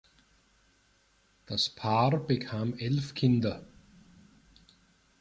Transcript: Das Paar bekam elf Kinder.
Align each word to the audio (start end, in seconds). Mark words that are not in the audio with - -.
Das 1.45 1.69
Paar 1.69 2.17
bekam 2.19 2.73
elf 2.73 3.13
Kinder. 3.13 3.63